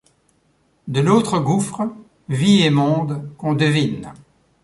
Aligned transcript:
De-l’autre 0.87 1.37
gouffre, 1.37 1.87
vie 2.27 2.63
et 2.63 2.71
monde, 2.71 3.29
qu’on 3.37 3.53
devine 3.53 4.11